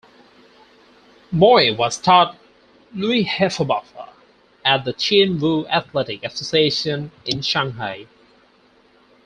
Moy 1.31 1.75
was 1.75 1.99
taught 1.99 2.35
Liuhebafa 2.95 4.09
at 4.65 4.83
the 4.83 4.93
Chin 4.93 5.39
Woo 5.39 5.67
Athletic 5.67 6.23
Association 6.23 7.11
in 7.23 7.43
Shanghai. 7.43 8.07